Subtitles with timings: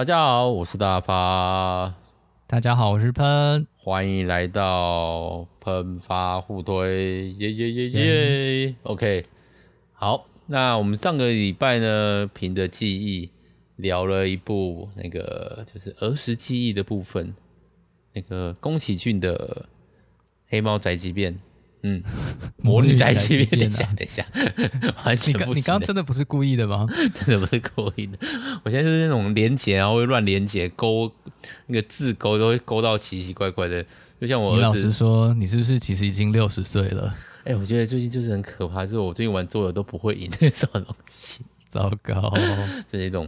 [0.00, 1.94] 大家好，我是大发。
[2.46, 3.66] 大家好，我是喷。
[3.76, 8.74] 欢迎来到喷发互推，耶耶耶耶。
[8.84, 9.26] OK，
[9.92, 13.28] 好，那我们上个礼拜呢，凭着记忆
[13.76, 17.34] 聊了一部那个就是儿时记忆的部分，
[18.14, 19.36] 那个宫崎骏的
[20.48, 21.34] 《黑猫宅急便》。
[21.82, 22.02] 嗯，
[22.62, 24.26] 魔女宅急便，等一下，等一下，
[25.04, 25.54] 完全不行。
[25.56, 26.86] 你刚刚真的不是故意的吗？
[27.14, 28.18] 真的不是故意的。
[28.62, 31.10] 我现在就是那种连结，然后会乱连结，勾
[31.66, 33.84] 那个字勾都会勾到奇奇怪怪的。
[34.20, 37.14] 就像我儿子，你老实说，你是不是其实已经六十岁了？
[37.44, 41.40] 哎、欸，我觉得最近就是很可怕，就是我最近玩桌游都不会赢那什么东西。
[41.66, 42.30] 糟糕，
[42.92, 43.26] 就是一种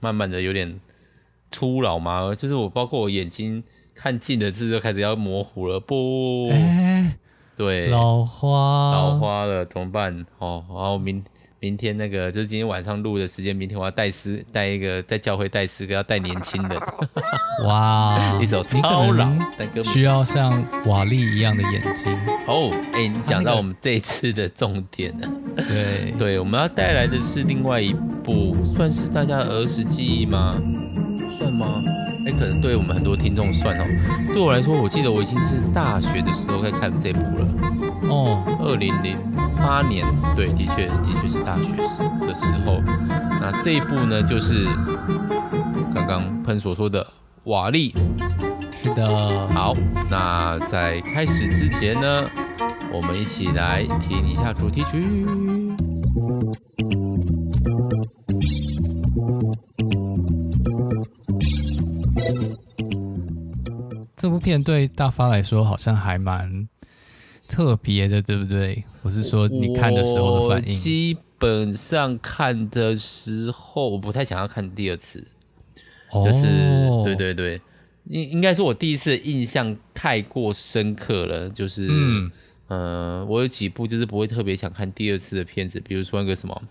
[0.00, 0.80] 慢慢的有点
[1.50, 2.34] 初老嘛。
[2.34, 3.62] 就是我包括我眼睛
[3.94, 6.48] 看近的字都开始要模糊了，不。
[6.48, 7.18] 欸
[7.60, 10.24] 对，老花，老花了，怎么办？
[10.38, 11.22] 哦，然后明
[11.58, 16.80] 明天那个就是今天晚上录的时间，明天我要带诗，带一个在教会带诗歌，要带年轻的。
[17.66, 19.30] 哇，一首超老，
[19.84, 20.50] 需要像
[20.86, 22.10] 瓦力一样的眼睛。
[22.46, 25.28] 哦，哎，你讲到我们这一次的重点了。
[25.68, 27.92] 对对，我们要带来的是另外一
[28.24, 30.56] 部，算是大家儿时记忆吗？
[31.40, 31.82] 算吗？
[32.26, 33.84] 哎，可能对我们很多听众算哦。
[34.28, 37.48] 对我来说，我记得我已经是大学的时候在看这部了。
[38.10, 39.16] 哦，二零零
[39.56, 42.82] 八年，对，的确，的确是大学时的时候。
[43.40, 44.66] 那这一部呢，就是
[45.94, 47.06] 刚刚喷所说的
[47.44, 47.94] 瓦力。
[48.82, 49.48] 是的。
[49.48, 49.72] 好，
[50.10, 52.24] 那在开始之前呢，
[52.92, 55.26] 我们一起来听一下主题曲。
[64.30, 66.68] 部片对大发来说好像还蛮
[67.48, 68.84] 特别的，对不对？
[69.02, 70.74] 我是说你看的时候的反应。
[70.74, 75.26] 基本上看的时候，我不太想要看第二次。
[76.10, 76.46] 哦、就是
[77.04, 77.60] 对对对，
[78.08, 81.48] 应应该是我第一次印象太过深刻了。
[81.48, 82.30] 就是嗯、
[82.68, 86.62] 呃，我有几部就是不会特别想看第二次的片子，比如说那个什么，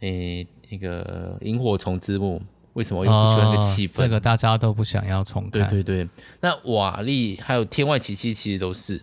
[0.00, 2.38] 诶，那个《萤火虫之墓》。
[2.74, 3.92] 为什么我又不喜欢那个气氛？
[3.92, 3.94] 哦？
[3.98, 5.68] 这个大家都不想要重看。
[5.68, 6.08] 对对对，
[6.40, 9.00] 那瓦力还有天外奇迹其实都是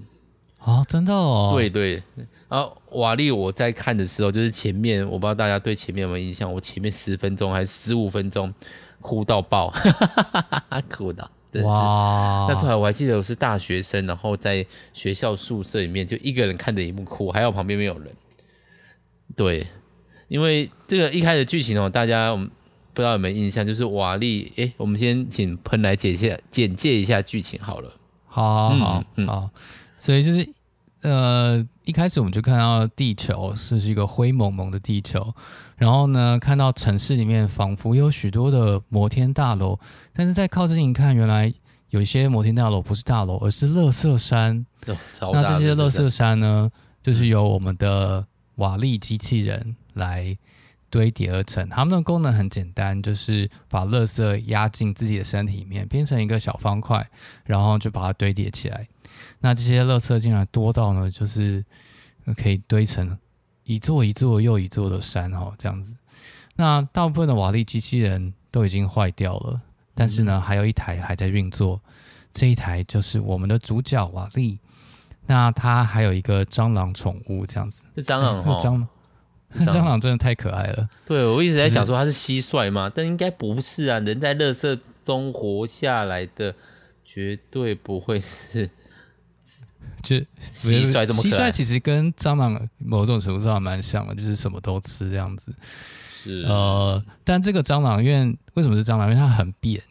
[0.60, 1.52] 哦，真的哦。
[1.54, 2.02] 对对，
[2.48, 8.54] 然后瓦力我在看的时候，就是前面我不知道大家对前面有没有印象，我前面十分钟还是十五分钟
[9.02, 9.74] 哭到爆，
[10.90, 11.30] 哭到
[11.64, 12.48] 哇！
[12.50, 18.16] 那时候我还记得我是大学生，然后在学校宿舍里面就一个人看着一幕哭，还有旁边没有人。
[19.36, 19.68] 对，
[20.30, 22.50] 因为这个一开始剧情哦，大家我们。
[22.98, 24.52] 不知道有没有印象，就是瓦力。
[24.58, 27.94] 哎，我们先请喷来简介简介一下剧情好了。
[28.26, 29.48] 好，好，好，嗯、好。
[30.00, 30.50] 所以就是，
[31.04, 35.32] 呃，一开始我们就看到地球是一个灰蒙蒙的地球，
[35.76, 39.78] 然后呢，看到城市里面仿佛有许多的摩天大楼，
[40.12, 41.54] 但是在靠近一看，原来
[41.92, 44.66] 有一些摩天大楼不是大楼，而是乐色山。
[45.22, 46.68] 哦、那这些乐色山呢，
[47.04, 48.26] 就是由我们的
[48.56, 50.36] 瓦力机器人来。
[50.98, 57.08] 堆叠而成，它们的功能很简单，就是把垃圾压进自己的身体里面，变成一个小方块，
[57.44, 58.88] 然后就把它堆叠起来。
[59.42, 61.64] 那这些垃圾竟然多到呢，就是
[62.36, 63.16] 可以堆成
[63.64, 65.96] 一座一座又一座的山哦，这样子。
[66.56, 69.62] 那大部分的瓦力机器人都已经坏掉了，
[69.94, 71.80] 但是呢，还有一台还在运作。
[72.34, 74.58] 这一台就是我们的主角瓦力。
[75.28, 77.84] 那它还有一个蟑螂宠物，这样子。
[77.96, 78.88] 是蟑螂哦，这个蟑螂。
[79.50, 80.90] 这蟑螂真的太可爱了。
[81.06, 82.92] 对，我一直在想说它是蟋蟀嘛？
[82.94, 84.00] 但应该不是啊。
[84.00, 86.54] 人在垃圾中活下来的，
[87.06, 88.70] 绝对不会是
[90.04, 91.22] 就蟋蟀这么。
[91.24, 95.54] 蟋蟀其实跟蟑螂某种程度上蛮像的，就是什么都吃这样子。
[96.24, 99.10] 是呃，但这个蟑螂，因为为什么是蟑螂？
[99.10, 99.82] 因为它很扁，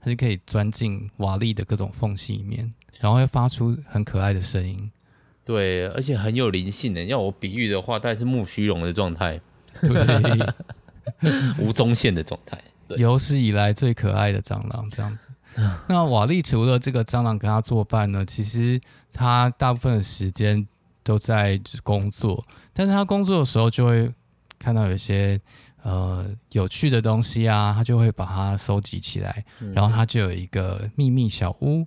[0.00, 4.90] 它就可以钻进瓦砾的各种缝隙里面，然后会发出很可爱的声音。
[5.44, 7.04] 对，而且很有灵性的。
[7.04, 9.40] 要我比喻的话，大概是木须龙 的状态，
[9.82, 10.54] 对，
[11.58, 12.58] 吴宗宪的状态，
[12.96, 15.28] 有史以来最可爱的蟑螂这样子。
[15.88, 18.80] 那瓦力除了这个蟑螂跟他作伴呢，其实
[19.12, 20.66] 他大部分的时间
[21.02, 22.42] 都在工作，
[22.72, 24.10] 但是他工作的时候就会
[24.58, 25.40] 看到有些
[25.82, 29.44] 呃有趣的东西啊，他就会把它收集起来，
[29.74, 31.86] 然后他就有一个秘密小屋。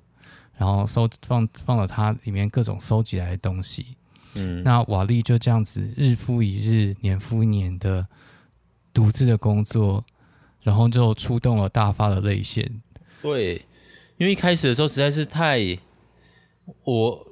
[0.57, 3.95] 然后收放放了它里面各种收集来的东西，
[4.33, 8.07] 嗯，那瓦力就这样子日复一日、年复一年的
[8.91, 10.03] 独自的工作，
[10.63, 12.81] 然后就触动了大发的泪腺。
[13.21, 13.65] 对，
[14.17, 15.77] 因为一开始的时候实在是太，
[16.83, 17.27] 我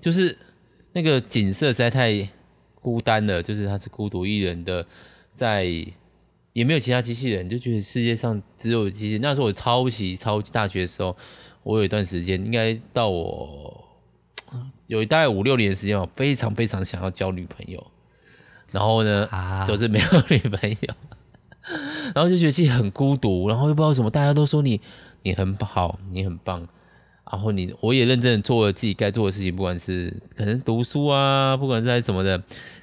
[0.00, 0.36] 就是
[0.92, 2.28] 那个景色实在太
[2.74, 4.86] 孤单了，就是他是孤独一人的
[5.32, 5.64] 在
[6.52, 9.20] 也没有其他机器人，就觉得世界上只有机器人。
[9.20, 11.16] 那时候我超级超级大学的时候，
[11.66, 13.84] 我有一段时间，应该到我
[14.86, 17.84] 有大概五六年的时间，我非常非常想要交女朋友。
[18.70, 20.94] 然后呢，啊、就是没有女朋友，
[22.14, 24.80] 然后就觉得自己很孤独，然后又不知道什么，大家都说你
[25.24, 26.68] 你很好，你很棒，
[27.28, 32.40] 然后你我也认真的做了自己该做的事情，不管是可能读书啊，不管是在什么的。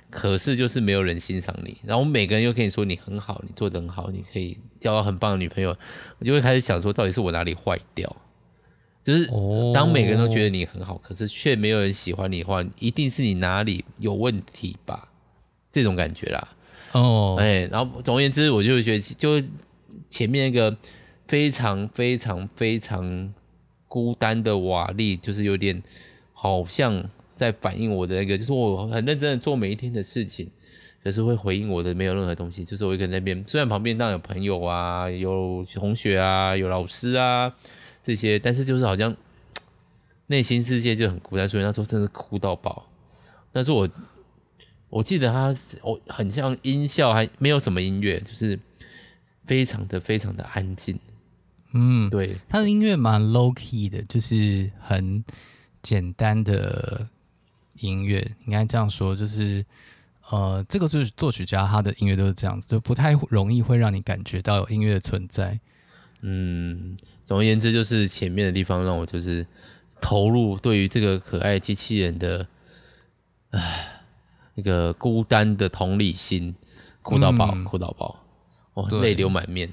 [0.09, 5.75] 可是就是没有人欣赏你，然后每个人又跟你说你很好，你做得很好，你可以交到很棒的女朋友，
[6.19, 8.15] 我就会开始想说，到底是我哪里坏掉？
[9.03, 9.29] 就是
[9.73, 15.09] 当每个人都觉得你很好，可是却没有人喜欢你的话，一定是你哪里有问题吧？
[15.71, 16.47] 这种感觉啦。
[16.93, 19.39] 哦，哎，然后总而言之，我就觉得，就
[20.09, 20.75] 前面那个
[21.27, 23.33] 非常非常非常
[23.87, 25.83] 孤单的瓦力，就是有点
[26.33, 27.09] 好像。
[27.35, 30.47] 在反映我的那个，就是我很认真的做每一天的事情，
[31.03, 32.63] 可是会回应我的没有任何东西。
[32.63, 37.51] 就是我一个人在那边，虽然旁边当然有朋友啊，有同学啊，有老师啊
[38.03, 39.15] 这些，但是就是好像
[40.27, 41.49] 内心世界就很孤单。
[41.49, 42.87] 所以那时候真的哭到爆。
[43.53, 43.89] 那时候我
[44.89, 48.59] 我记得他，我很像音效，还没有什么音乐，就是
[49.45, 50.99] 非常的非常的安静。
[51.71, 55.23] 嗯，对，他的音乐蛮 low key 的，就是很
[55.81, 57.07] 简单的。
[57.79, 59.65] 音乐应该这样说，就是
[60.29, 65.59] 呃，这个是作曲家他的音乐都是这样子，就不太容易会让你感觉到有音乐的存在。
[66.21, 69.45] 嗯，总而言之，就是前面的地方让我就是
[70.01, 72.45] 投入对于这个可爱机器人的，
[73.51, 74.01] 唉，
[74.55, 76.53] 那个孤单的同理心，
[77.01, 78.19] 哭到爆，哭到爆，
[78.73, 79.71] 哦，泪流满面。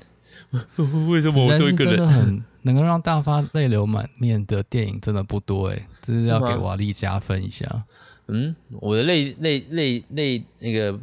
[1.08, 1.97] 为什么我做一个人？
[1.97, 7.85] 真的很能够让大发泪流满面的电影真的不多哎，这是要给瓦力加分一下。
[8.29, 10.99] 嗯，我的泪泪泪泪那个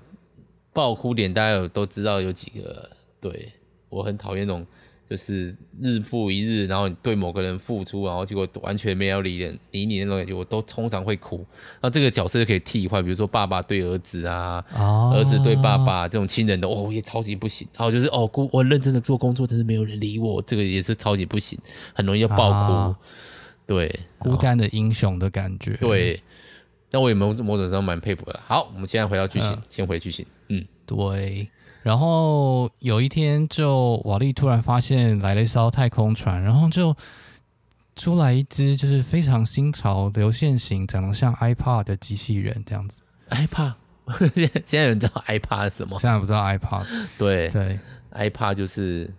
[0.71, 2.89] 爆哭点，大家有都知道有几个。
[3.19, 3.51] 对，
[3.89, 4.65] 我很讨厌那种。
[5.09, 11.45] 就是日复一日，然后你对某个人付出，然后结果完全没有理人理你那种感觉，我都通常会哭。
[11.81, 17.67] 那这个角色就可以替换，比如说爸爸对儿子啊，哦、儿子对爸爸这种亲人的，哦也超级不行。
[17.73, 21.57] 还有就是哦，孤我认真的做工作，但是没有人理我，这个也是超级不行，
[21.93, 22.73] 很容易要爆哭。
[22.73, 22.97] 啊、
[23.65, 25.71] 对，孤单的英雄的感觉。
[25.77, 26.21] 对，
[26.91, 28.39] 但我也某某种上蛮佩服的。
[28.45, 30.25] 好，我们现在回到剧情，啊、先回剧情。
[30.49, 31.49] 嗯，对。
[31.87, 36.93] 然后有一天，就瓦力突然发现来了一艘太空船，然后就
[37.95, 43.01] 出来一只就是非常新潮、流线型、长得像 iPad 的机器人，这样子。
[43.29, 43.73] iPad
[44.35, 45.97] 现在有人知道 iPad 是什么？
[45.97, 46.85] 现在不知道 iPad。
[47.17, 47.79] 对对
[48.11, 49.09] ，iPad 就是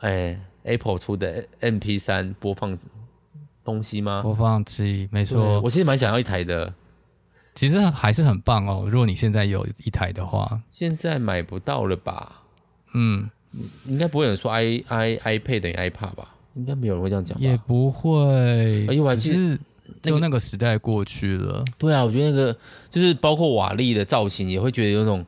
[0.00, 2.76] 哎 Apple 出的 MP 三播放
[3.64, 4.20] 东西吗？
[4.22, 5.62] 播放器，没错。
[5.62, 6.70] 我其实蛮想要一台的。
[7.54, 12.42] 其实还是很棒哦，如果你现在有一台的话，现在买不到了吧？
[12.94, 13.30] 嗯，
[13.86, 16.34] 应该不会有人说 i i iPad 等于 iPad 吧？
[16.54, 17.44] 应该没有人会这样讲吧？
[17.44, 18.86] 也不会，
[19.16, 19.58] 只是
[20.02, 21.64] 就那个时代过去了。
[21.78, 22.56] 对啊，我觉得那个
[22.90, 25.24] 就是包括瓦力的造型，也会觉得有那种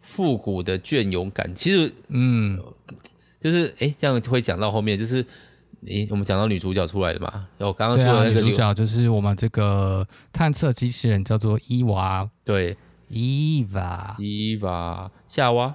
[0.00, 1.52] 复古的隽永感。
[1.54, 2.60] 其实，嗯，
[3.40, 5.24] 就是哎，这样会讲到后面就是。
[5.86, 7.46] 诶，我们讲到女主角出来的嘛？
[7.58, 12.28] 我刚刚说的那个、啊、女主角就是我们这个探测机器人，叫做伊娃。
[12.44, 12.76] 对，
[13.08, 15.72] 伊娃，伊娃，夏娃。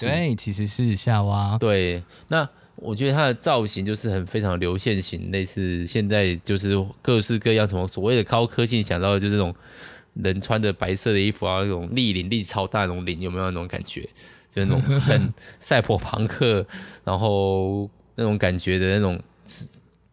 [0.00, 1.58] 对，其实是夏娃。
[1.58, 9.54] 对，那我觉得她的造型就是很非常流线型，类似现在就是各式各样什么所谓的高科技，想到的就是这种
[10.14, 14.08] 人穿着白色的衣服啊，那种立领立超大那种领，有没有那种感觉？
[14.48, 16.66] 就是那种很 赛博朋克，
[17.04, 17.90] 然后。
[18.18, 19.16] 那种感觉的那种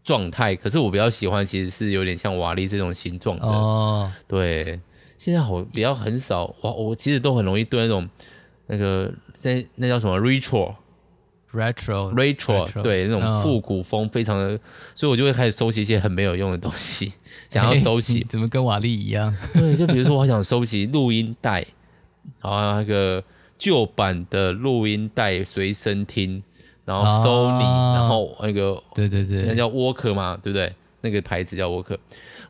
[0.03, 3.47] 状态，可是我比较喜欢，其实是有点像瓦力这种形状的。
[3.47, 4.79] 哦，对，
[5.17, 8.07] 现在好比较很少，我，我其实都很容易对那种
[8.67, 14.59] 那个在那叫什么 retro，retro，retro，对，那种复古风非常的，哦、
[14.93, 17.11] 所以我就会开始收集一些很没有用的东西，
[17.49, 19.35] 想要收集， 怎么跟瓦力一样？
[19.55, 21.65] 对，就比如说我想收集录音带，
[22.39, 23.23] 然后那个
[23.57, 26.43] 旧版的录音带随身听。
[26.85, 30.73] 然后 Sony，、啊、然后那个对对对，那叫 Walker 嘛，对不对？
[31.01, 31.97] 那个牌子叫 Walker。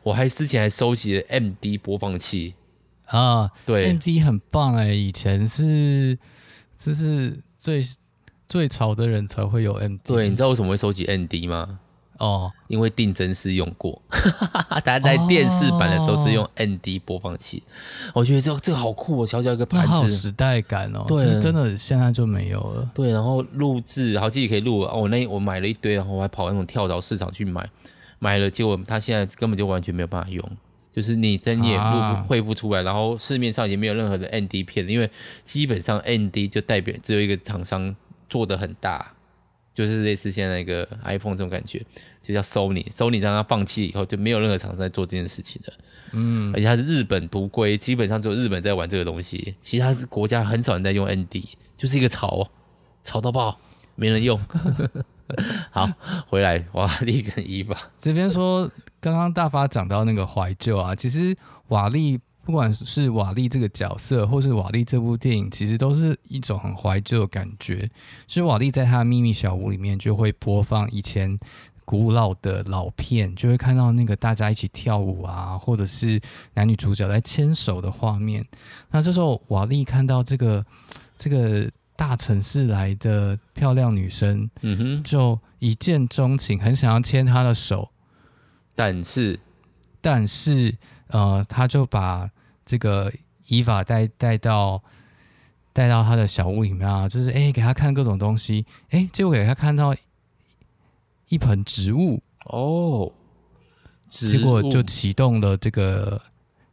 [0.02, 2.54] 我还之前还收集了 MD 播放器
[3.06, 6.16] 啊，对，MD 很棒哎，以前是
[6.76, 7.82] 这是最
[8.46, 10.00] 最潮的人才会有 MD。
[10.04, 11.80] 对，你知道为什么会收集 MD 吗？
[12.18, 14.00] 哦，因为定真是用过，
[14.84, 17.62] 大家在电视版的时候是用 ND 播放器，
[18.08, 21.04] 哦、我觉得这个这个好酷哦，小小一个牌子，好时代感哦。
[21.06, 22.90] 对，是真的现在就没有了。
[22.94, 25.02] 对，然后录制，好，自己可以录哦。
[25.02, 27.68] 我那我买了一堆，然后我还跑那种跳蚤市场去买，
[28.18, 30.42] 买了，结果他现在根本就完全没有办法用，
[30.90, 35.10] 就是你真你也录不绘不出来，然后市面上也没有任何的 ND 片，因为
[35.44, 37.94] 基本上 ND 就代表只有一个厂商
[38.30, 39.12] 做的很大，
[39.76, 41.84] 就是类似现在一个 iPhone 这种感觉，
[42.22, 45.72] 就叫 Sony，Sony 让它放弃以后就没有任何厂商在做这件事情的，
[46.12, 51.44] 嗯，而且它是日本独归，基本上只有日本在玩这个东西，其他是国家很少人在用 ND，
[51.76, 52.48] 就是一个潮，
[53.02, 53.60] 潮到爆，
[53.94, 54.40] 没人用。
[55.70, 55.92] 好，
[56.28, 61.36] 回来瓦力跟伊娃这边说，刚刚大发讲到那个怀旧啊，其实
[61.68, 67.90] 瓦力不管是瓦力这个角色，或是瓦力这部电影，其实都是一种很怀旧的感觉。
[68.28, 71.36] 是瓦力在他的秘密小屋里面就会播放以前
[71.84, 76.20] 古老的老片，就会看到那个大家一起跳舞啊，或者是
[76.54, 78.46] 男女主角在牵手的画面。
[78.92, 80.64] 那这时候瓦力看到这个
[81.18, 81.68] 这个。
[81.98, 87.88] 大城市来的漂亮女生，嗯哼，就一见钟情，很想要牵她的手，
[88.74, 89.40] 但是，
[90.02, 90.76] 但是，
[91.06, 92.30] 呃，他就把
[92.66, 93.10] 这个
[93.46, 94.82] 伊法带带到
[95.72, 99.94] 带到他的小屋里面啊，就是哎，给他看各种东西，哎，结果给他看到
[101.28, 103.10] 一盆植物哦，
[104.06, 106.20] 结果就启动了这个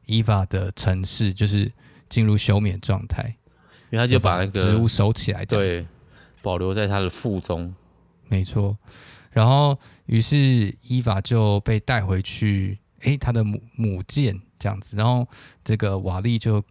[0.07, 1.71] 伊法的城市，就是
[2.09, 3.33] 进入休眠状态。
[3.89, 5.85] 因为他就把那个植物收起来，对，
[6.41, 7.71] 保留在他的腹中，
[8.27, 8.75] 没错。
[9.29, 14.97] 然后，于是伊法就被带回去，诶，他的母母舰这样子。
[14.97, 15.27] 然后，
[15.63, 16.63] 这个瓦力就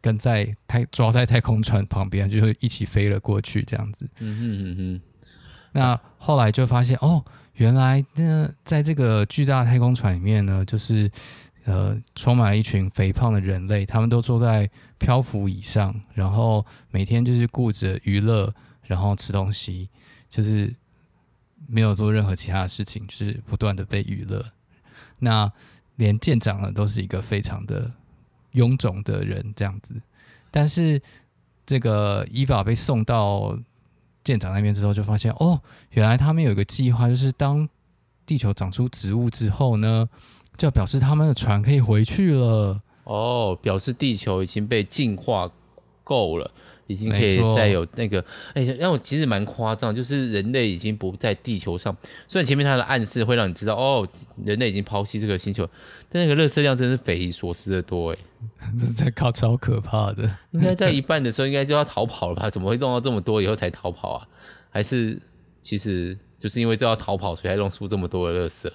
[0.00, 4.08] 跟在太抓在太空船旁边，就是一起飞了过去，这样子。
[4.18, 5.00] 嗯哼嗯哼。
[5.72, 11.10] 那后来就发现，哦，原来那在这个巨大的太空船里面呢，就是。
[11.64, 14.66] 呃，充满了一群肥胖的人类，他们都坐在
[14.96, 18.50] 漂浮椅上，然后每天就是顾着娱乐，
[18.84, 19.90] 然后吃东西，
[20.30, 20.74] 就是
[21.66, 24.42] 没有做任何其他的事情，就是不断的被娱乐。
[25.18, 25.50] 那
[25.96, 27.90] 连舰长呢，都是一个非常的
[28.52, 29.94] 臃肿的人这样子。
[30.50, 31.00] 但是
[31.66, 33.58] 这个伊娃被送到
[34.24, 35.60] 舰长那边之后，就发现哦，
[35.90, 37.68] 原来他们有一个计划，就是当
[38.24, 40.08] 地球长出植物之后呢。
[40.56, 45.48] 就表示他们的船可以回去了哦，表示地球已经被净化
[46.02, 46.50] 够了，
[46.88, 48.22] 已经可以再有那个。
[48.54, 51.96] 哎，让我其实蛮夸张，就是人类已经不在地球上。
[52.26, 54.08] 虽然前面它的暗示会让你知道，哦，
[54.44, 55.64] 人类已经抛弃这个星球，
[56.10, 58.18] 但那个热色量真是匪夷所思的多哎，
[58.76, 60.28] 这是在靠超可怕的。
[60.50, 62.50] 应该在一半的时候应该就要逃跑了吧？
[62.50, 64.26] 怎么会弄到这么多以后才逃跑啊？
[64.70, 65.20] 还是
[65.62, 68.72] 其实就是因为都要逃跑，所以才弄出这么多的热色？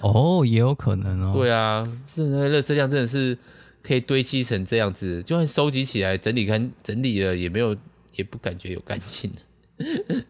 [0.00, 1.32] 哦，也有可能哦。
[1.34, 3.38] 对啊，是那个热色量真的是
[3.82, 7.76] 可以堆积成这样子，就算收集起来整理干整理了，也没有
[8.14, 9.32] 也不感觉有干净。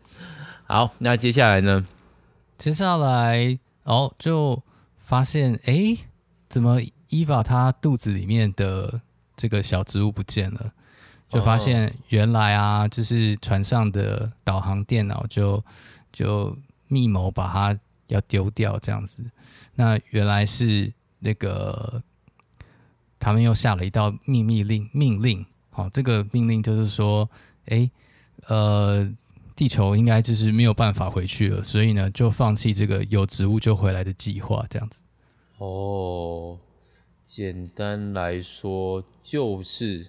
[0.65, 1.87] 好，那接下来呢？
[2.57, 4.63] 接下来哦，就
[4.97, 5.97] 发现哎，
[6.49, 9.01] 怎么伊娃她肚子里面的
[9.37, 10.73] 这个小植物不见了？
[11.29, 15.65] 就发现原来啊，就是船上的导航电脑就
[16.13, 16.57] 就
[16.89, 17.79] 密谋把它
[18.09, 19.25] 要丢掉这样子。
[19.75, 22.03] 那原来是那个，
[23.23, 25.47] 他们又下了一道秘密令命令。
[25.71, 27.31] 好，这个命令就是说，
[27.67, 27.89] 哎，
[28.49, 29.09] 呃，
[29.55, 35.05] 地球应该就是没有办法回去了，所以呢，就放弃这个有植物就回来的计划，这样子。
[35.59, 36.59] 哦，
[37.23, 40.09] 简单来说就是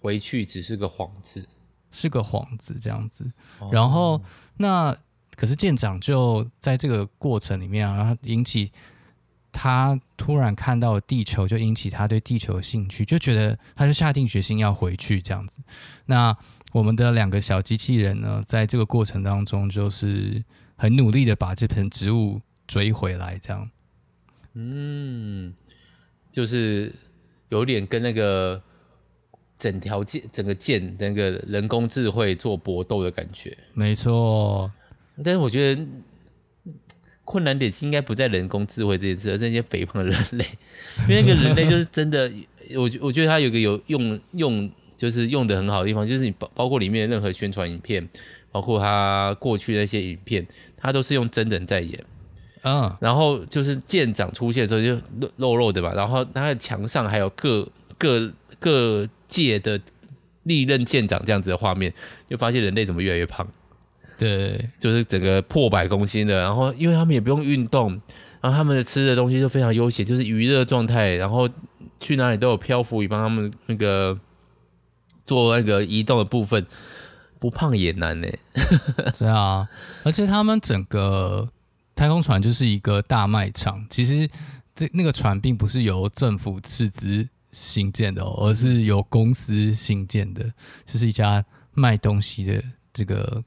[0.00, 1.48] 回去只是个幌子，
[1.90, 3.32] 是个幌子这样子。
[3.72, 4.22] 然后、哦、
[4.58, 4.96] 那。
[5.36, 8.72] 可是舰长就在这个过程里面啊，然后引起
[9.58, 15.60] 他突然看到地球，就引起他对地球的兴趣，就觉得他就下定决心要回去这样子。
[16.04, 16.36] 那
[16.72, 20.44] 我们的两个小机器人呢，在这个过程当中，就是
[20.76, 23.70] 很努力的把这盆植物追回来，这样。
[24.52, 25.54] 嗯，
[26.30, 26.94] 就是
[27.48, 28.62] 有点跟那个
[29.58, 33.56] 整条舰、整个舰那个人工智慧做搏斗的感觉。
[33.72, 34.70] 没错。
[35.24, 35.86] 但是我觉得
[37.26, 40.46] 困难点应该不在人工智慧这件事，而是那些肥胖的人类。
[41.06, 42.32] 因为那个人类就是真的，
[42.74, 48.08] 我我觉得他有个有用用，就是用的很好的地方，就是你包包括里面的任何宣传影片，
[48.52, 52.02] 包括他过去那些影片，他都是用真人在演。
[52.62, 57.68] 嗯，然后就是舰长出现的时候就肉肉肉的吧，然后他的墙上还有各
[57.98, 59.80] 各各界的
[60.44, 61.92] 历任舰长这样子的画面，
[62.28, 63.46] 就发现人类怎么越来越胖。
[64.18, 67.90] 对，就是整个破百公斤的，然后因为他们也不用运动，
[68.40, 71.48] 然后他们的吃的东西就非常悠闲，就是娱乐状态，然后
[72.00, 74.18] 去哪里都有漂浮椅帮他们那个
[75.26, 76.66] 做那个移动的部分，
[77.38, 78.28] 不胖也难呢。
[79.18, 79.68] 对啊，
[80.02, 81.48] 而且他们整个
[81.94, 84.28] 太空船就是一个大卖场，其实
[84.74, 90.42] 这那个船并不是由政府斥资兴建的哦，而是由公司兴建的，
[90.86, 91.44] 就是一家
[91.74, 93.42] 卖东西的这个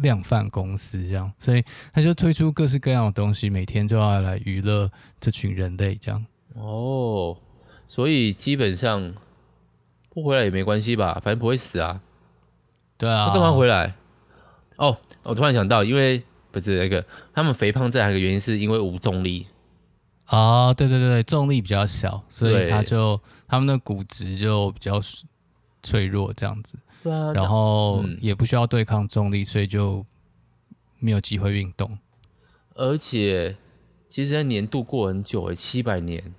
[0.00, 6.24] 量贩公司这样，所以他就推出各式各样的东西，每天就要来娱乐这群人类这样。
[6.54, 7.36] 哦，
[7.86, 9.14] 所以基本上
[10.10, 12.00] 不回来也没关系吧，反正不会死啊。
[12.98, 13.94] 对啊，他干嘛回来？
[14.76, 19.46] 哦，我突然想到，因为不是那个他们肥胖这还有一个原因，是因为无重力。
[20.26, 25.00] 啊、对，对对对，重力比较小，所以他就他们的骨质就比较
[25.82, 26.78] 脆弱，这样子。
[27.02, 27.32] 对啊。
[27.32, 30.04] 然后也不需要对抗重力，所以就
[30.98, 31.98] 没有机会运动。
[32.74, 33.56] 而且，
[34.08, 36.34] 其实年度过很久诶，七百年。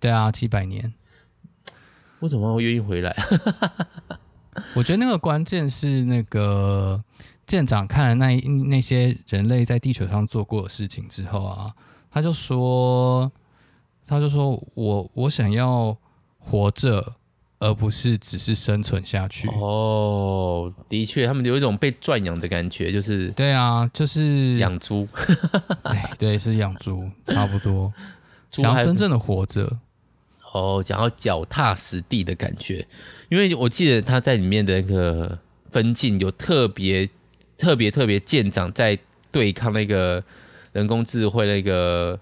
[0.00, 0.92] 对啊，七百年。
[2.20, 3.14] 我怎么会愿意回来？
[4.74, 7.02] 我觉得那个关键是那个
[7.46, 11.74] 舰长看了那那些人类在地球上做过的事情之后啊。
[12.10, 13.30] 他就说，
[14.06, 15.96] 他就说我我想要
[16.38, 17.16] 活着，
[17.64, 19.48] 而不是只是生存下去。
[19.48, 25.08] 哦，的确，他们有一种被赚养的感觉，就是对啊，就是养猪。
[25.84, 27.92] 哎，对，是养猪，差不多。
[28.52, 29.78] 想要真正的活着，
[30.52, 32.86] 哦，想要脚踏实地的感觉。
[33.30, 35.38] 因为我记得他在里面的那个
[35.70, 37.08] 分镜有特别
[37.56, 38.98] 特别特别舰长在
[39.32, 40.22] 对抗那个。
[40.74, 42.18] 人工智慧那个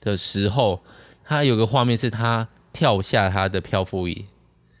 [0.00, 0.80] 的时候，
[1.24, 4.24] 他有个画面是他跳下他的漂浮椅，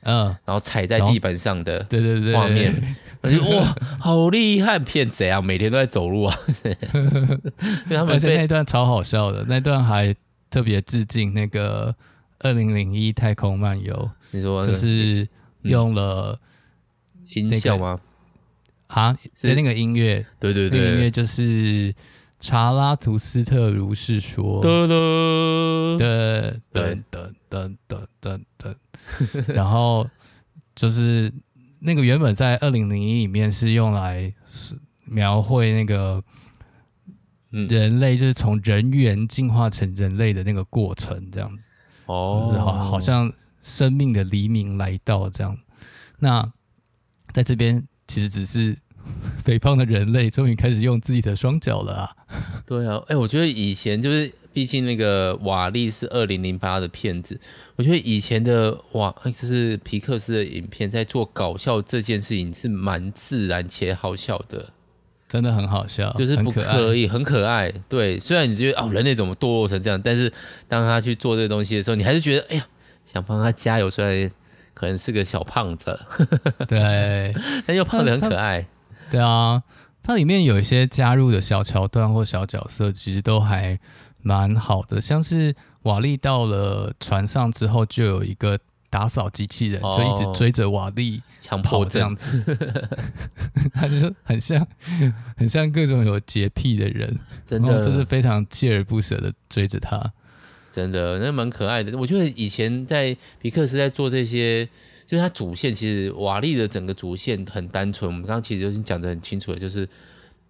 [0.02, 2.74] 嗯，然后踩在地板上的，对对对，画面，
[3.20, 5.40] 我觉得哇，好厉害，骗谁啊？
[5.40, 6.38] 每天都在走路啊，
[8.08, 10.14] 而且那段超好笑的，那段还
[10.50, 11.94] 特别致敬那个
[12.40, 15.26] 二零零一太空漫游，你说就是
[15.62, 16.38] 用了
[17.34, 17.98] 音效吗？
[18.86, 19.54] 啊，是。
[19.54, 21.94] 那个音乐，对对对，音乐就是。
[22.40, 25.96] 查拉图斯特如是说，噔噔
[26.72, 28.74] 噔噔噔噔噔噔，
[29.52, 30.08] 然后
[30.76, 31.32] 就是
[31.80, 34.32] 那个原本在二零零一里面是用来
[35.04, 36.22] 描绘那个
[37.50, 41.68] 人类就是从人猿进化成人类的那个过程，这样子。
[42.06, 43.32] 哦，就是好好像
[43.62, 45.58] 生命的黎明来到这样。
[46.20, 46.52] 那
[47.32, 48.78] 在这边其实只是。
[49.44, 52.10] 肥胖的人类终于开始用自己的双脚了啊！
[52.66, 57.40] 对啊，哎、欸，我觉得以前就是，毕竟那个瓦力是二零零八的片子，
[57.76, 64.70] 我觉得以前的瓦，就是皮克斯的影片，在做搞笑这件事情是蛮自然且好笑的，
[65.28, 67.72] 真的很好笑，就是不可以，很可爱。
[67.88, 70.30] 对，虽然你觉得哦，人类怎么堕落成这样，但是
[70.68, 72.66] 当他去做这个东西的时候，你还是觉得哎呀，
[73.06, 73.88] 想帮他加油。
[73.88, 74.30] 虽然
[74.74, 75.98] 可能是个小胖子，
[76.68, 77.34] 对，
[77.66, 78.66] 但又胖得很可爱。
[79.10, 79.62] 对啊，
[80.02, 83.78] 它里面有一些加入的小桥段或小角色，其实都还
[84.22, 85.00] 蛮好的。
[85.00, 88.58] 像是瓦力到了船上之后，就有一个
[88.90, 92.42] 打扫机器人，哦、就一直追着瓦力强迫这样子，
[93.74, 94.66] 他就是很像
[95.36, 100.12] 很像各种有洁癖的人，真的就是非常锲而不舍的追着他，
[100.72, 101.96] 真的那蛮可爱的。
[101.98, 104.68] 我觉得以前在皮克斯在做这些。
[105.08, 109.88] 就是它主线其实瓦力的整个主线很单纯，我们刚刚其实就已经讲得很清楚了，就是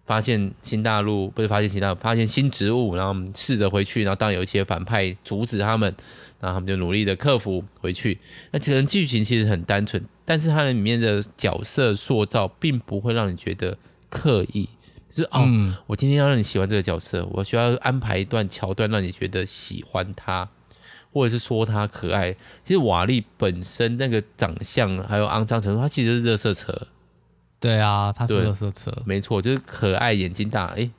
[0.05, 5.95] 发现新大陆，不是发现新大陆，发现新植物，然后试着回去，然后当然有一些反派阻止他们，
[6.41, 8.19] 然后他们就努力的克服回去。
[8.51, 13.77] 那其实剧情其实很单纯，但是它里面的角色塑造并不会让你觉得
[14.09, 14.67] 刻意，
[15.07, 20.49] 就是哦，嗯、我今天要让你喜欢这个角色，我需要安排一段桥段让你觉得喜欢他。
[21.11, 22.31] 或者是说他可爱，
[22.63, 26.87] 其实瓦力本身那个长相还有肮脏程度，他其实是热色车。
[27.59, 30.67] 对啊，他是热色车，没错，就是可爱眼睛大。
[30.77, 30.89] 哎，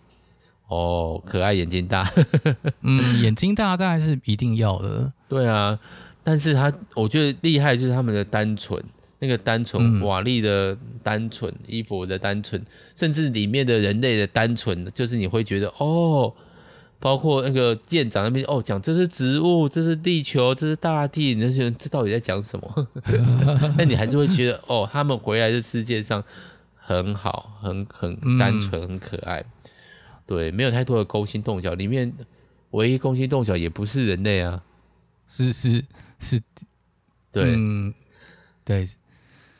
[0.68, 2.06] 哦，可爱眼睛大，
[2.82, 5.10] 嗯，眼睛大当然是一定要的。
[5.28, 5.78] 对啊，
[6.22, 8.82] 但是他我觉得厉害就是他们的单纯，
[9.20, 12.62] 那个单纯，瓦力的单纯，衣服的单纯，
[12.94, 16.30] 甚至里面的人类的单纯，就是你会觉得哦。
[17.00, 22.88] 包括那个舰长那边哦，讲这是植物，这是地球，这是大地，那些人这到底在讲什么？
[23.78, 26.22] 那你还是会觉得哦，他们回来这世界上
[26.76, 29.40] 很好，很很单纯，很可爱。
[29.40, 29.72] 嗯、
[30.26, 32.12] 对，没有太多的勾心斗角，里面
[32.72, 34.62] 唯一勾心斗角也不是人类啊，
[35.26, 35.82] 是是
[36.18, 36.42] 是，
[37.32, 37.94] 对，嗯、
[38.62, 38.86] 对，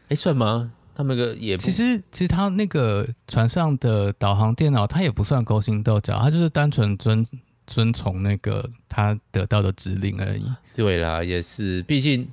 [0.09, 0.72] 哎，算吗？
[1.00, 7.26] 他们个也其实其实他那个船上的导航电脑，它也不算勾心斗角，它就是单纯遵
[7.66, 10.44] 遵从那个他得到的指令而已。
[10.74, 12.28] 对啦，也是，毕竟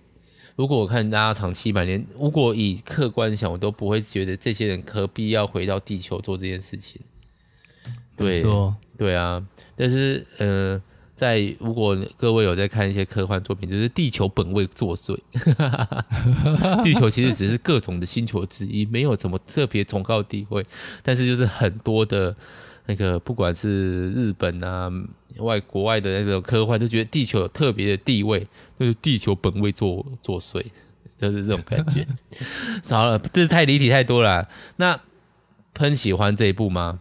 [0.57, 6.99] 如果我看大家长七百年，如果以客观想，我都不会觉得这些人何必要回到地球做这件事情。
[8.17, 8.43] 对，
[8.97, 9.41] 对啊，
[9.77, 10.81] 但是呃，
[11.17, 15.17] 在如果各位有在看一些科幻作品，就是地球本位作祟，
[16.85, 20.63] 地球其实只是各种的星球之一，没有什么特别崇高的地位，
[21.01, 22.35] 但是就是很多的
[22.85, 24.91] 那个不管是日本啊
[25.39, 28.47] 外国外的那种科幻，都觉得地球有特别的地位，
[28.79, 30.63] 就是地球本位作作祟，
[31.19, 32.05] 就是这种感觉。
[32.87, 34.47] 好了，这是太离题太多了。
[34.75, 35.01] 那
[35.73, 36.99] 喷喜欢这一部吗？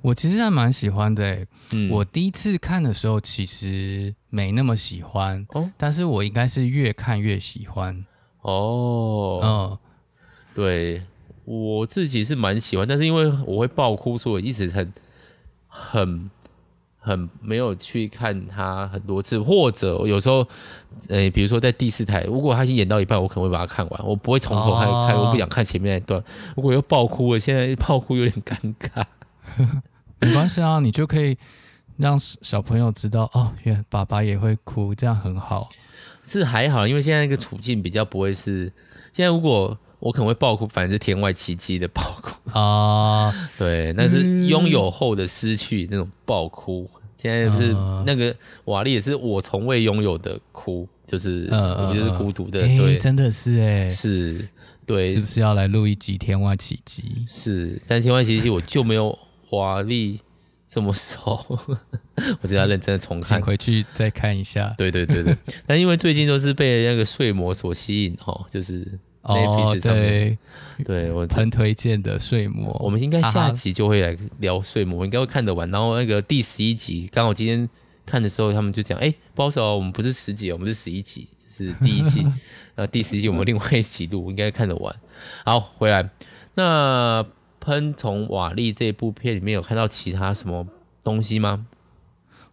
[0.00, 8.04] 我其实还蛮喜欢的、欸，嗯，我第一次看的时候其实没那么喜欢，哦，但是我应该是越看越喜欢，
[8.42, 9.78] 哦，嗯，
[10.54, 11.02] 对，
[11.44, 14.92] 我自己是蛮喜欢，但是因为我会爆哭，所以我一直很
[15.66, 16.30] 很
[17.00, 20.46] 很没有去看它很多次，或者有时候，
[21.08, 26.22] 诶、欸，比如说在第四台，如果他已经演到一半，我可能会把它看完，我不会从头看，哦，我不想看前面那一段，
[26.56, 29.04] 如果又爆哭了，现在爆哭有点尴尬。
[30.20, 31.36] 没关系啊，你就可以
[31.96, 35.68] 让小朋友知道哦，原来爸爸也会哭，这样很好。
[36.24, 38.72] 是还好，因为现在那个处境比较不会是。
[39.12, 43.32] 现在如果我可能会爆哭，反正是天外奇迹的爆哭啊。
[43.56, 46.88] 对，那是拥有后的失去那种爆哭。
[47.16, 47.72] 现在不是
[48.04, 48.34] 那个
[48.66, 52.60] 瓦力也是我从未拥有的哭，就是我就是孤独的。
[52.60, 54.46] 对，真的是哎，是，
[54.86, 57.02] 对，是不是要来录一集《天外奇迹》？
[57.28, 59.18] 是，但《天外奇迹》我就没有。
[59.50, 60.20] 瓦力
[60.70, 61.58] 这么熟，
[62.42, 64.74] 我就要认真的重看，回去再看一下。
[64.76, 65.34] 对对对对，
[65.66, 68.86] 但因为最近都是被那个睡魔所吸引哦，就是
[69.22, 70.36] 哦，对，
[70.84, 75.70] 对我很推荐的睡魔，我们应该下集就会来聊睡魔，我应该会看得完。
[75.70, 77.66] 然后那个第十一集，刚好今天
[78.04, 82.20] 看的时候，他们就讲，哎，不好意思哦，我们不是十集，我们是十一集，就是第一集，
[82.76, 84.94] 然后第十一集我们另外一集录，应该看得完。
[85.46, 86.10] 好，回来
[86.54, 87.24] 那。
[87.68, 90.66] 喷从瓦力这部片里面有看到其他什么
[91.04, 91.66] 东西吗？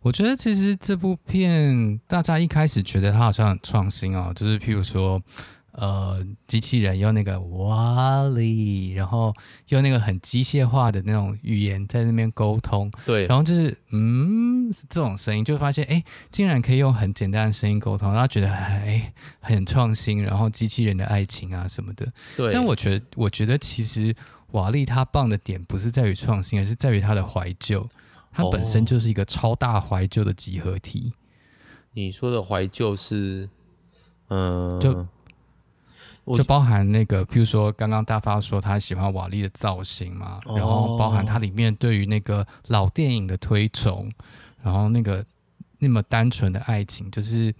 [0.01, 5.21] 我觉得其实这部片大家一开始觉得它好像很创新哦，就是譬如说，
[5.71, 9.33] 呃，机器人用那个瓦力，然后
[9.69, 22.51] 用那个很机械化的那种语言在那边沟通，对，然后就是嗯这种声音，就发现哎，竟然可以用很简单的声音沟通，然后觉得哎很创新，然后机器人的爱情啊什么的，对。
[22.51, 24.13] 但我觉得，我觉得其实。
[24.55, 27.87] 瓦力他棒的点不是在于创新，而是在于他的怀旧。
[28.31, 31.13] 它本身就是一个超大怀旧的集合体。
[31.13, 31.15] 哦、
[31.93, 33.47] 你说的怀旧是，
[34.27, 35.07] 嗯，就
[36.35, 44.11] 就包含那个，譬如说刚刚大发说他喜欢瓦力的造型嘛，哦、然后包含它里面对于那个老电影的推崇，
[44.61, 45.25] 然后那个
[45.79, 47.55] 那么单纯的爱情，就是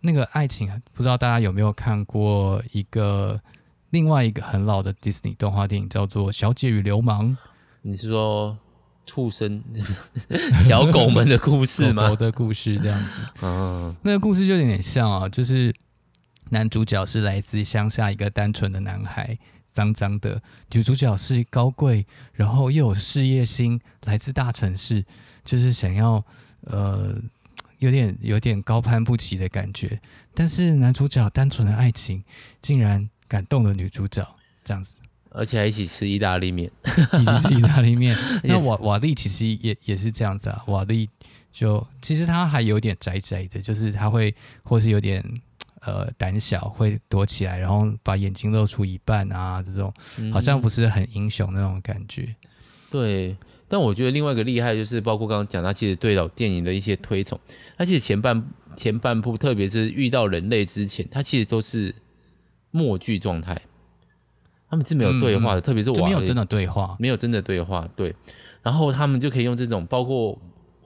[0.00, 3.40] 那个爱情，不知道大家有没有看过一个。
[3.90, 7.30] 另外一个很老的迪士尼动画电影叫做《小姐与流氓》，
[7.80, 8.56] 你是说
[9.06, 9.64] 畜生
[10.66, 12.02] 小狗们的故事吗？
[12.02, 13.10] 狗狗的故事这样子。
[13.40, 15.74] 嗯， 那个故事就有点像啊，就是
[16.50, 19.38] 男主角是来自乡下一个单纯的男孩，
[19.72, 20.38] 脏脏的；
[20.72, 25.02] 女主角是高贵，然后又有事业心，来自大城市，
[25.46, 26.22] 就是想要
[26.66, 27.16] 呃
[27.78, 29.98] 有点有点高攀不起的感觉。
[30.34, 32.22] 但是男主角单纯的爱情
[32.60, 33.08] 竟然。
[33.28, 34.26] 感动的女主角
[34.64, 34.96] 这样子，
[35.30, 36.70] 而且还一起吃意大利面，
[37.20, 38.16] 一起吃意大利面。
[38.42, 40.64] 那瓦瓦力其实也也是这样子啊。
[40.66, 41.08] 瓦力
[41.52, 45.22] 就其实他还有点宅宅的，就是他会或是有点
[45.80, 49.92] 呃胆小，会躲起来，然后把眼睛露出一半啊，这种
[50.32, 52.22] 好像不是很英雄那种感觉。
[52.22, 52.36] 嗯、
[52.90, 53.36] 对，
[53.68, 57.38] 但我觉得另外一个厉害就是，包括刚刚讲他其实对老电影的一些推崇，
[57.76, 58.42] 他其实前半
[58.76, 61.94] 前半部，特别是遇到人类之前，他其实都是。
[62.70, 63.60] 默剧状态，
[64.68, 68.14] 他们是没有对话的，嗯、特别是我没有真的对话，没有真的对话，对。
[68.62, 70.38] 然后他们就可以用这种，包括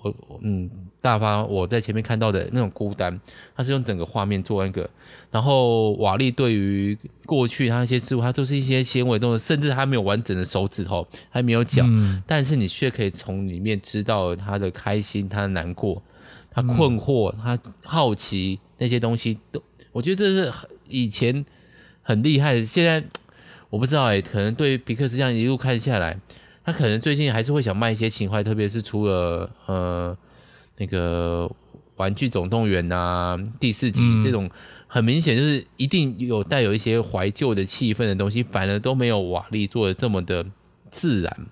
[0.03, 3.19] 我，嗯，大发我在前面看到的那种孤单，
[3.57, 4.89] 他是用整个画面做那个。
[5.33, 16.01] 然后瓦力对于过去他那些事物，他都是一些纤维动作，甚至他没有完整的手指头，还没有脚，嗯、但是你却可以从里面知道他的开心，他的难过，
[16.51, 20.53] 他困惑，他好奇那些东西都，我觉得这是
[20.87, 21.45] 以前。
[22.03, 23.03] 很厉害，现在
[23.71, 26.19] 我不知道哎、欸，可能对于皮克斯这样一路看下来，
[26.65, 30.17] 他可能最近还是会想卖一些情怀，特别是除了呃
[30.77, 31.51] 那个
[31.97, 34.51] 玩具总动员呐、啊、第四集、嗯、这种，
[34.87, 40.45] 很明显就是一定有带有一些怀旧的气氛的东西，反而都没有瓦力做的这么的
[40.91, 41.47] 自然。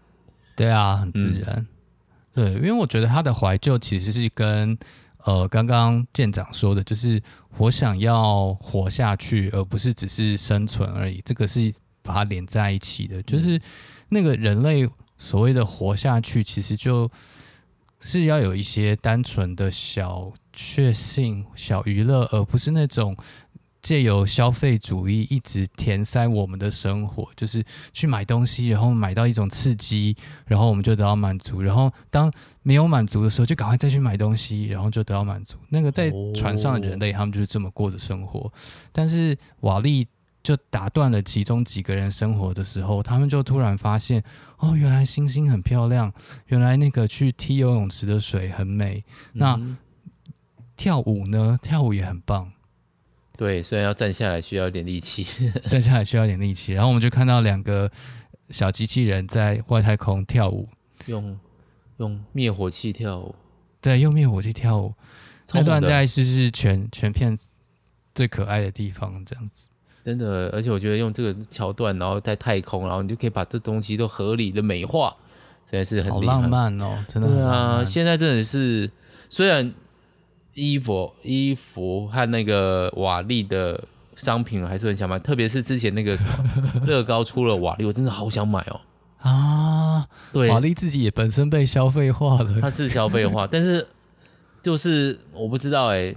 [0.56, 1.66] 对啊，很自然。
[2.34, 4.76] 嗯、对，因为我觉得他的怀旧其实是跟。
[5.24, 7.22] 呃，刚刚舰长说的就是
[7.58, 11.22] 我想要活下去，而不是只是生存而已。
[11.24, 13.60] 这个是把它连在一起的，就是
[14.08, 17.10] 那个人类所谓的活下去，其实就
[18.00, 23.16] 是要有一些单纯的小确幸、小娱乐，而不是那种。
[23.82, 30.16] 借由消费主义一直填塞我们的生活，就是去买东西，然后买到一种刺激，
[30.46, 31.62] 然后我们就得到满足。
[31.62, 35.56] 然后当没有满足的时候，就赶快再去买东西，然后就得到满足。
[35.68, 38.52] 那个在船上的人类，他们就是这么过的生活。
[38.92, 40.06] 但是瓦力
[40.42, 44.22] 就打断了其中几个人生活的时候，他们就突然发现，
[44.58, 46.12] 哦，原来星星很漂亮，
[46.46, 49.04] 原来那个去踢游泳池的水很美。
[49.32, 49.58] 那
[50.76, 51.58] 跳舞呢？
[51.62, 52.50] 跳舞也很棒。
[53.40, 55.26] 对，虽然要站下来需要一点力气，
[55.64, 56.74] 站下来需要一点力气。
[56.74, 57.90] 然后我们就看到两个
[58.50, 60.68] 小机器人在外太空跳舞，
[61.06, 61.40] 用
[61.96, 63.34] 用灭火器跳舞。
[63.80, 64.92] 对，用灭火器跳舞。
[65.54, 67.34] 那段大概是是全全片
[68.14, 69.70] 最可爱的地方，这样子。
[70.04, 75.16] 真的，而且我觉得用这个桥段，然后在太空，然后你就可以把这东西都合理的美化，
[75.66, 77.26] 真的是很好浪漫哦，真的。
[77.26, 78.90] 对啊，现在真的是
[79.30, 79.72] 虽然。
[80.54, 83.82] 衣服、衣服和那个瓦力的
[84.16, 86.16] 商品还是很想买，特别是之前那个
[86.86, 88.80] 乐高出了瓦力，我真的好想买哦。
[89.18, 93.86] 啊，对，瓦力自己也本身被消费化了，它是消费化， 但是
[94.62, 96.16] 就是我不知道哎、欸，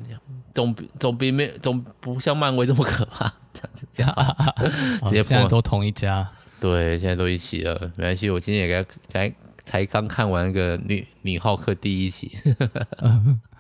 [0.54, 4.16] 总总比没总不像漫威这么可怕，这样子这样，
[5.04, 9.34] 直接现在都同一家，对，现在都一起了，没关系，我今天也该才。
[9.66, 12.38] 才刚看完那个女女浩克第一集，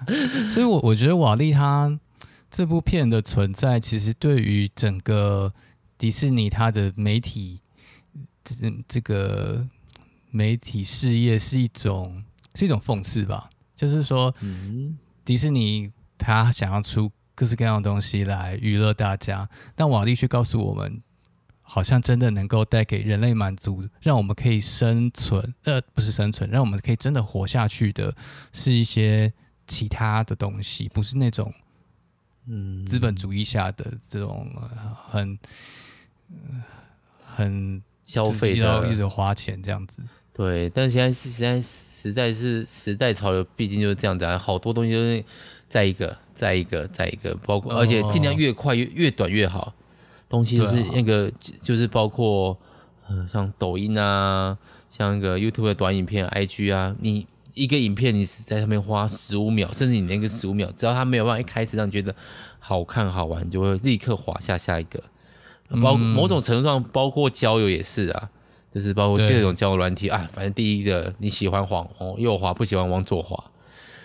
[0.52, 2.00] 所以我我觉得瓦力他
[2.50, 5.52] 这部片的存在，其实对于整个
[5.98, 7.60] 迪士尼它的媒体
[8.44, 8.56] 这
[8.88, 9.68] 这个
[10.32, 12.24] 媒体事业是一种
[12.56, 21.02] 是一种讽刺吧，就是说，嗯，迪士尼他想要出各式各样的东西来娱乐大家，但瓦力却告诉我们。
[21.66, 28.13] 好像真的能够带给人类满足，让我们可以生存，呃，不是生存，让我们可以真的活下去的，
[28.52, 29.32] 是一些
[29.74, 31.52] 其他的东西，不是那种，
[32.48, 34.48] 嗯，资本主义下的这种
[35.10, 35.40] 很，
[37.24, 40.04] 很消费的，一直花钱这样子。
[40.32, 45.24] 对，但是现在是现在实在是时代潮流，毕竟就是这样子啊，好多东西都是
[45.68, 49.74] 在一个，在一个，在一个，包括而且尽量越快越越短越好。
[50.30, 51.32] 东西就是那个，
[51.62, 52.58] 就是包括，
[53.08, 54.58] 呃，像抖音啊，
[54.90, 62.16] 像那个 YouTube 的短影片、IG 啊，你一个影片，你是在上面花十五秒，甚至你那个十五秒，只要它没有办法一开始让你觉得
[62.60, 65.04] 好看好玩，就会立刻滑下下一个。
[65.82, 68.30] 包某种程度上，包括交友也是啊，
[68.74, 73.52] 就是包括这种交友软体啊，反正第一个你喜欢往往右滑，不喜欢往左滑，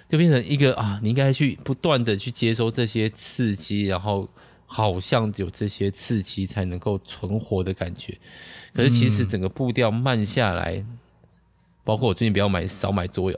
[0.09, 4.29] 就变成一个啊，你应该去不断的去接收这些刺激，然后。
[4.71, 8.19] 好像有这些刺激才能够存活的感觉，
[8.75, 10.99] 可是其实整个步调慢下来，嗯、
[11.89, 13.37] 包括我最近不要买少买桌游，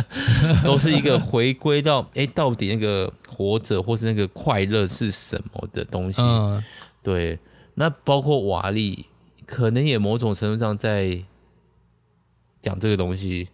[0.62, 6.20] 都是一个回归到哎、欸，到底那个活着或是那个快乐是什么的东西？
[6.20, 6.62] 嗯、
[7.02, 7.38] 对，
[7.72, 9.06] 那包括瓦力，
[9.46, 11.18] 可能也某种程度上在
[12.60, 13.48] 讲这个东西，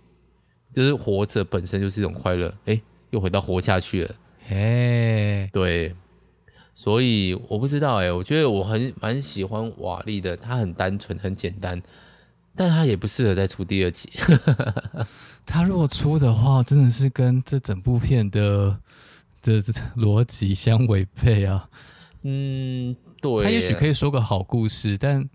[0.75, 2.49] 就是活着本身就是一种快乐。
[2.65, 4.15] 哎、欸，又回到活下去了。
[4.49, 5.95] 嘿，对。
[6.75, 11.81] 所以我不知道哎、欸，我觉得我很蛮喜欢瓦力的，他很单纯很简单，
[12.55, 14.11] 但他也不适合再出第二集。
[15.47, 18.79] 他如果出的话，真的是跟这整部片的
[19.43, 19.61] 的
[19.97, 21.69] 逻辑相违背啊。
[22.23, 23.45] 嗯，对。
[23.45, 25.29] 他也许可以说个好故事，但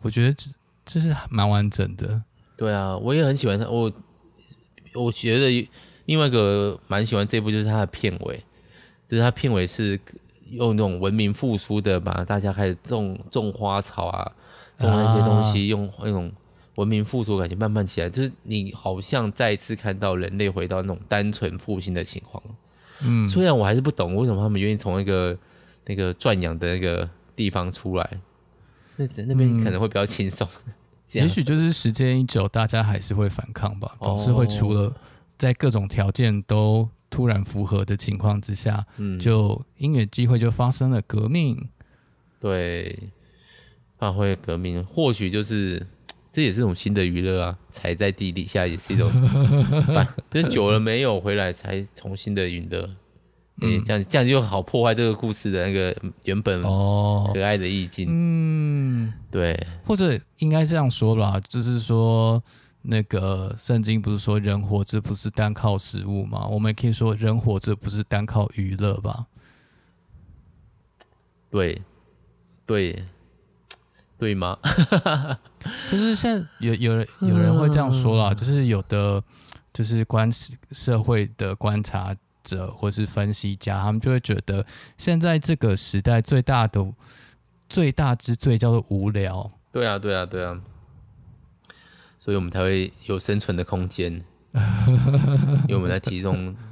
[0.00, 0.50] 我觉得这
[0.84, 2.22] 这是蛮完整的。
[2.56, 3.68] 对啊，我也很喜欢他。
[3.68, 3.92] 我
[4.94, 5.68] 我觉得
[6.06, 8.42] 另外一个蛮喜欢这部就是他的片尾，
[9.06, 10.00] 就是他片尾是。
[10.52, 14.32] 用那种文明复苏的，把大家开始种种花草啊，
[14.76, 16.30] 种那些东西，用那种
[16.76, 22.42] 文明复苏感觉慢慢起来，就是你好像再一次看到人类回到那种单纯复兴的情况。
[23.02, 25.36] 嗯，虽然我还是不懂为什么他们愿意从那个
[25.86, 28.10] 那个转养的那个地方出来，
[28.96, 30.48] 那那边可能会比较轻松。
[30.66, 30.72] 嗯、
[31.12, 34.94] 也许就是时间一久，大家还是会反抗吧，总是会除了
[35.36, 36.88] 在各种条件都。
[37.12, 41.68] 突然符合的情况之下，嗯，就因缘机会就发生了革命，
[42.40, 43.10] 对，
[43.98, 45.86] 发挥革命，或许就是
[46.32, 49.10] 这也是一种新的娱乐啊，踩在地底下也是一种，
[50.30, 52.88] 就是久了没有回来才重新的娱乐，
[53.60, 62.42] 嗯，这样这样就好破坏这个故事的那个原本哦可爱的意境，嗯，对，或者应该这样说吧，就是说。
[62.84, 66.48] 那个圣经不是说人活着不是单靠食物吗？
[66.48, 69.26] 我们也可以说人活着不是单靠娱乐吧？
[71.48, 71.80] 对，
[72.66, 73.04] 对，
[74.18, 74.58] 对吗？
[75.90, 79.22] 就是现在有有人有人会这样说啦，就是有的
[79.72, 80.30] 就是观
[80.70, 84.64] 社会的观察者或是分析家，他们就会觉得
[84.96, 86.92] 现在这个时代最大的
[87.68, 89.50] 最大之最叫做无聊。
[89.70, 90.60] 对啊，对啊，对啊，
[92.18, 94.12] 所以我们才会有生存的空间，
[95.66, 96.54] 因为我们在提供。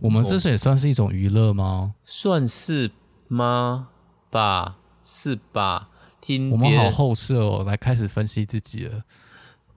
[0.00, 1.94] 我们这是也算是一种娱乐吗？
[2.04, 2.90] 算是
[3.28, 3.88] 吗？
[4.30, 5.90] 吧，是吧？
[6.22, 9.04] 听我们好后设哦，来开始分析自己了。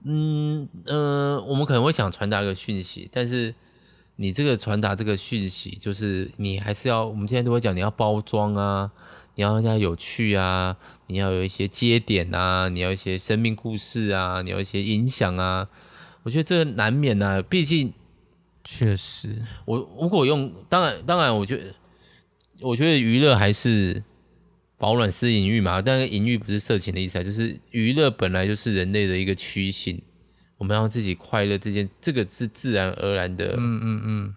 [0.04, 3.54] 嗯呃，我们可能会想传达一个讯息，但是
[4.16, 8.90] 你这个传达这个讯息，就是你还是要，我们现在都会讲，你要包装啊，
[9.34, 10.76] 你要让人家有趣啊，
[11.08, 15.68] 你要有一些接点啊，你要一些生命故事啊，你要一些影响啊。
[16.22, 17.92] 我觉得这个难免啊，毕竟。
[18.68, 21.72] 确实，我如果用，当然，当然，我觉得，
[22.62, 24.02] 我觉得娱乐还是
[24.78, 25.82] 饱暖思淫欲嘛。
[25.82, 30.00] 但是淫欲不是色情的意思啊，就是娱乐本来就是人类的一个趋性。
[30.58, 34.34] 我们要让自己快乐，这件这个是自然而然的，嗯嗯嗯，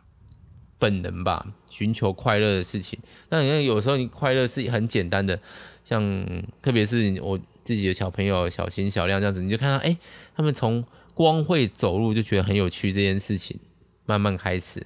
[0.77, 2.99] 本能吧，寻求快乐的事情。
[3.29, 5.39] 那你看，有时候你快乐是很简单的，
[5.83, 6.25] 像
[6.61, 9.97] 特别是我自己的小朋友小新小亮这样子，你就看到，哎、欸，
[10.35, 13.59] 他们从光会走路就觉得很有趣这件事情。
[14.05, 14.83] 慢慢开始，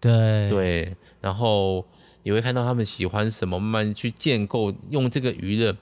[0.00, 1.86] 对对，然后
[2.22, 5.76] 也会看到他们喜欢什么，慢慢去建构，用这个娱乐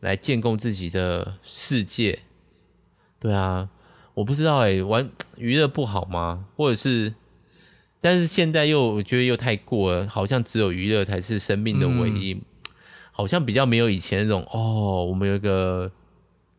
[0.00, 2.20] 来建构自己的世界。
[3.20, 3.68] 对啊，
[4.14, 6.46] 我不知道哎，玩 娱乐不好吗？
[6.56, 7.14] 或者是，
[8.00, 12.42] 但是现在又我觉得又太过了，好像只有娱乐才是生命的唯一，嗯、
[13.12, 15.90] 好像比较没有以前那种哦，我们有一个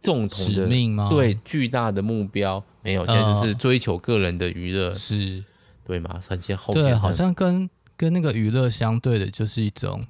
[0.04, 1.10] 共同的使命吗？
[1.10, 5.44] 对，巨大的目标没有，现在就是追求个人的娱乐、呃、是。
[5.86, 7.70] 对吗，三千后对，好像跟
[8.04, 10.06] 跟那个娱乐相对的，就是一种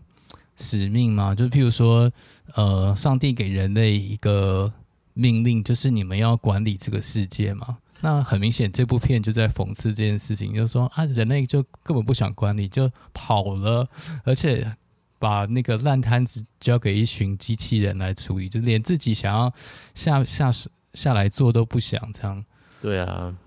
[0.56, 1.36] 使命嘛。
[1.36, 2.12] 就譬如说，
[2.56, 4.74] 呃，上帝给人类一个
[5.14, 7.78] 命令，就是你们要管理这个世界嘛。
[8.02, 13.88] 那很明显，这部片就在讽刺这件事情，就是说啊，人类就根本不想管理，就跑了，
[14.24, 14.76] 而且
[15.20, 19.54] 把那个烂摊子交给一群机器人来处理，就连自己想要
[19.94, 20.50] 下下
[20.96, 22.44] 下来做都不想这样。
[22.82, 23.38] 对啊。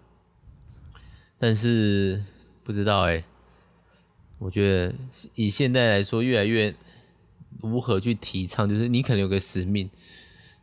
[1.37, 2.23] 但是
[2.63, 3.25] 不知道哎、
[4.39, 4.95] 我觉得
[5.35, 6.75] 以现在来说，越来越
[7.63, 9.89] 如何去提倡，就是你可能有个使命，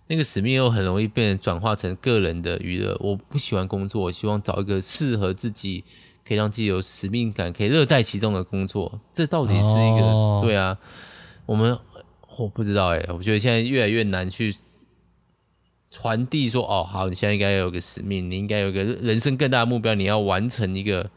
[0.07, 2.97] 那个使命又很容易变成转化成个人的娱乐。
[2.99, 5.83] 我不喜欢工作，我希望找一个适合自己，
[6.27, 8.99] 可以让自己有使命感，可以乐在其中的工作。
[9.13, 10.77] 这到底是一个、哦、对啊？
[11.45, 11.77] 我们
[12.38, 14.55] 我不知道哎、欸，我觉得现在越来越难去。
[15.95, 21.07] 传递说哦，好，你现在应该有个使命，你应该有个人生更大的目标，你要完成一个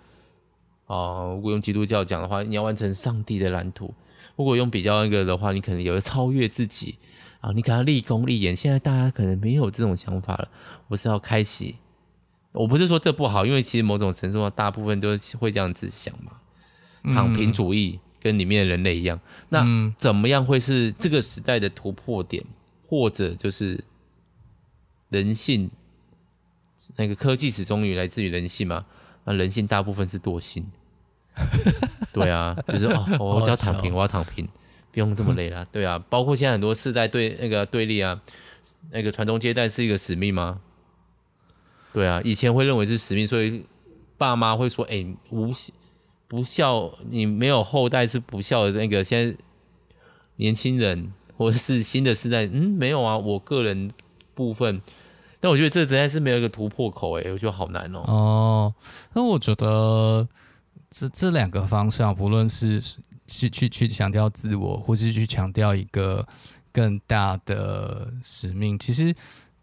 [0.87, 1.33] 哦。
[1.37, 3.94] 如果用基督教讲的话，你要完成上帝的蓝图。
[4.37, 6.99] 如果用比较那个的话，你可能有超越自己
[7.40, 8.55] 啊，你可能立功立言。
[8.55, 10.49] 现在大家可能没有这种想法了。
[10.88, 11.77] 我是要开启，
[12.53, 16.33] 我不是说这不好，因为其实某种程度上，大部分都是会这样子想嘛。
[17.14, 19.64] 躺平主义跟里面的人类一样，那
[19.96, 22.44] 怎么样会是这个时代的突破点，
[22.88, 23.85] 或者就是？
[25.09, 25.70] 人性，
[26.96, 28.85] 那个科技始终于来自于人性嘛？
[29.27, 30.67] 那人性大部分是惰性。
[32.15, 34.49] 对啊，就是哦，我只要躺平，我要躺平，
[34.91, 35.62] 不用这么累了。
[35.71, 38.23] 对啊，包括现在很多世代对那个对立啊，
[38.91, 40.61] 那个传宗接代是一个使命吗？
[41.93, 43.67] 对啊，以前会认为是使命，所以
[44.17, 45.53] 爸妈会说：“哎、欸，无
[46.27, 49.37] 不孝，你没有后代是不孝的。”那个现在
[50.37, 53.93] 年轻人或者是新的世代，嗯，没有啊，我个人。
[54.37, 54.83] 部分，
[55.47, 58.01] 但我觉得这实在是没有一个突破口诶，我觉得好难哦。
[58.09, 58.75] 哦，
[59.13, 60.27] 那我觉得
[60.91, 62.83] 这这两个方向，不论是
[63.29, 66.27] 去去去强调自我，或是去强调一个
[66.73, 69.15] 更大的使命，其实，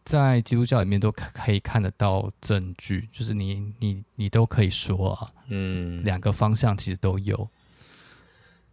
[0.05, 7.49] 在基督教里面都可以看得到证据，就是你你你都可以说啊，嗯，两个方向其实都有。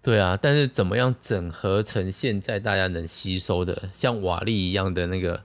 [0.00, 5.42] 对啊，但是怎么样整合成现在大家能吸收的，像瓦砾一样的那个。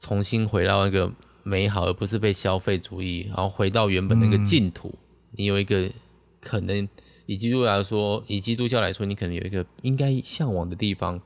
[0.00, 4.88] 重新回到那个美好，而不是被消费主义，然后回到原本那个净土。
[4.88, 4.98] 嗯、
[5.32, 5.88] 你有一个
[6.40, 6.88] 可能，
[7.26, 11.20] 以基督来说，以基督教来说，你可能有一个应该向往的地方。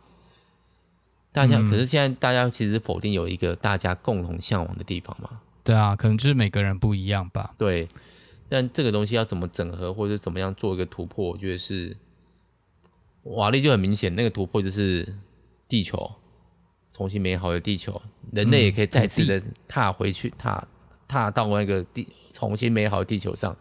[1.32, 5.40] 大家、嗯、可是现在大家其实否定有一个大家共同向往的地方嘛？
[5.62, 7.54] 对啊，可能就是每个人不一样吧。
[7.56, 7.88] 对，
[8.48, 11.30] 但这个东西要怎么整合，或者怎么样做一个突破？
[11.30, 11.96] 我觉得是
[13.22, 15.16] 瓦力就很明显，那个突破就是
[15.68, 16.12] 地球。
[16.94, 18.00] 重新美好的地球，
[18.32, 20.68] 人类也可以再次的踏回去，嗯、踏
[21.08, 23.54] 踏到那个地重新美好的地球上。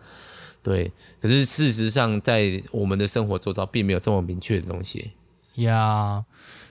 [0.62, 5.12] 对，可是事实上，在我们的生活周遭，并没有这么明确的东西。
[5.56, 6.24] 呀，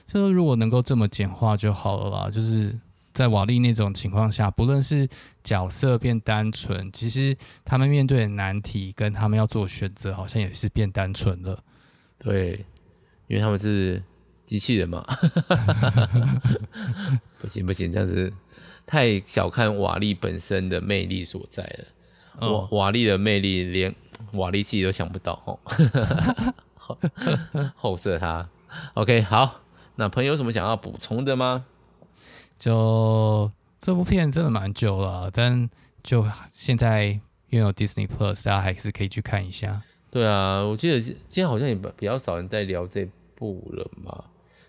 [0.07, 2.29] 就是如果能够这么简化就好了啦。
[2.29, 2.75] 就是
[3.13, 5.07] 在瓦力那种情况下，不论是
[5.43, 11.63] 角色变单纯，其实他们面对的难题跟他们要做选择，好像也是变单纯了。
[12.17, 12.65] 对，
[13.27, 14.01] 因为他们是
[14.45, 15.05] 机器人嘛。
[17.39, 18.31] 不行不行，这样子
[18.85, 21.85] 太小看瓦力本身的魅力所在了。
[22.39, 23.93] 瓦、哦、瓦力的魅力，连
[24.33, 25.59] 瓦力自己都想不到哦。
[27.75, 28.49] 后射他
[28.95, 29.61] ，OK，好。
[29.95, 31.65] 那朋友有什么想要补充的吗？
[32.57, 35.69] 就这部片真的蛮久了，但
[36.01, 37.19] 就现在
[37.49, 39.83] 拥有 Disney Plus，大家还是可以去看一下。
[40.09, 44.23] 对啊，我记得今天好像也比较少人在聊这部了嘛。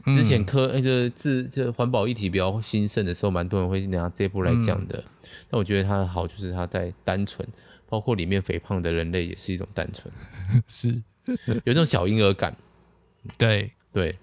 [0.07, 4.98] 之前科那个自这环保议题比较兴盛的时候，蛮多人会拿这部来讲的。
[4.98, 5.05] 嗯、
[5.50, 7.46] 但我觉得它的好就是它在单纯，
[7.88, 10.12] 包括里面肥胖的人类也是一种单纯，
[10.66, 11.02] 是
[11.64, 12.57] 有一种小婴儿感。
[13.38, 14.18] 对对，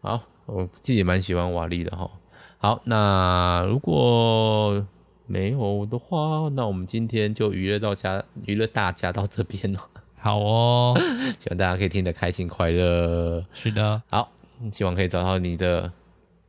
[0.00, 0.22] 好。
[0.44, 2.10] 我自己也蛮喜欢瓦力的哈。
[2.58, 4.84] 好，那如果
[5.26, 9.88] 没有的话，那我们今天就娱乐到家，娱乐大家到这边了。
[10.18, 10.94] 好哦，
[11.38, 13.46] 希望大家可以听得开心快乐。
[13.54, 14.32] 是的，好，
[14.70, 15.90] 希望可以找到你的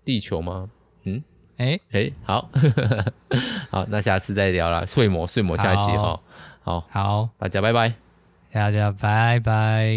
[0.05, 0.69] 地球吗？
[1.05, 1.23] 嗯，
[1.57, 2.49] 哎、欸、哎、欸，好，
[3.71, 4.85] 好，那下次再聊了。
[4.85, 6.19] 睡魔，睡魔，下一集哈。
[6.61, 7.93] 好好，好，大家拜拜，
[8.51, 9.93] 大家拜拜。